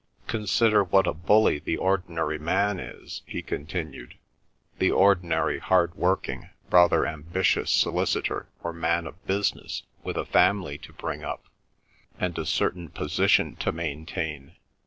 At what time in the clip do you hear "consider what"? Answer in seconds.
0.25-1.05